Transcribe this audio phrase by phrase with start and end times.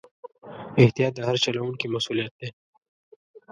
[0.83, 2.49] احتیاط د هر چلوونکي مسؤلیت دی.